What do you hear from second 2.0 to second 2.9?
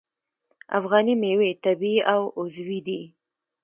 او عضوي